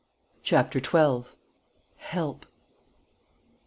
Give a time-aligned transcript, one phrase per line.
[0.41, 1.35] CHAPTER TWELVE
[1.97, 2.47] "HELP!"